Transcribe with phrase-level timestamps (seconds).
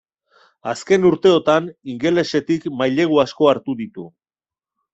[0.71, 4.11] Azken urteotan ingelesetik mailegu asko hartu ditu.